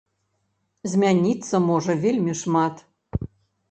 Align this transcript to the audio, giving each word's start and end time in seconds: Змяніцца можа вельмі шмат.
Змяніцца 0.95 1.55
можа 1.69 1.99
вельмі 2.09 2.33
шмат. 2.45 2.75